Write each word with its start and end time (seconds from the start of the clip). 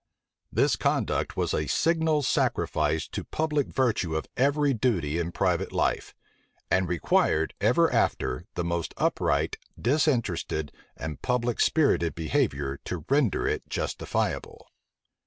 This 0.51 0.75
conduct 0.75 1.37
was 1.37 1.53
a 1.53 1.67
signal 1.67 2.23
sacrifice 2.23 3.07
to 3.09 3.23
public 3.23 3.67
virtue 3.67 4.15
of 4.15 4.25
every 4.35 4.73
duty 4.73 5.19
in 5.19 5.31
private 5.31 5.71
life; 5.71 6.15
and 6.71 6.87
required 6.89 7.53
ever 7.61 7.93
after, 7.93 8.45
the 8.55 8.63
most 8.63 8.95
upright, 8.97 9.57
disinterested, 9.79 10.71
and 10.97 11.21
public 11.21 11.59
spirited 11.59 12.15
behavior 12.15 12.79
to 12.85 13.05
render 13.09 13.47
it 13.47 13.69
justifiable. 13.69 14.71